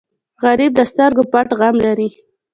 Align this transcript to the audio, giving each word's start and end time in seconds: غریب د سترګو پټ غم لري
غریب 0.43 0.71
د 0.75 0.81
سترګو 0.91 1.23
پټ 1.31 1.47
غم 1.59 1.75
لري 1.85 2.09